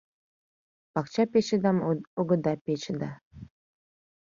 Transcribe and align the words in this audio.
Пакча 0.93 1.23
печыдам 1.31 1.77
огыда 2.19 2.53
пече 2.63 2.93
да 3.01 3.11